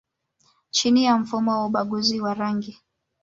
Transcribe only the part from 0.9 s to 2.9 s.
ya mfumo wa ubaguzi wa rangi